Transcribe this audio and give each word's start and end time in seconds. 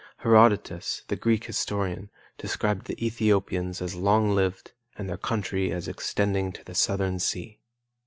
Herodotus, 0.23 1.03
the 1.09 1.15
Greek 1.15 1.43
historian, 1.43 2.09
described 2.39 2.87
the 2.87 3.05
Ethiopians 3.05 3.83
as 3.83 3.93
long 3.95 4.33
lived 4.33 4.71
and 4.97 5.07
their 5.07 5.15
country 5.15 5.71
as 5.71 5.87
extending 5.87 6.51
to 6.53 6.63
the 6.63 6.73
Southern 6.73 7.19
Sea. 7.19 7.59